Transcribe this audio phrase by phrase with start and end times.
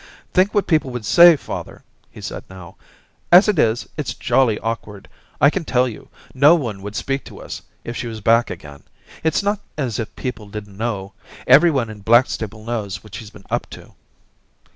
[0.19, 4.57] * Think what people would say, father/ he said now;* as it is, it's jolly
[4.57, 5.07] awkward,
[5.39, 6.09] I can tell you.
[6.33, 8.81] No one would speak to us if she was back again.
[9.23, 11.13] It's not as if people didn't know;
[11.45, 13.93] everyone in Blackstable knows what she's been up to.'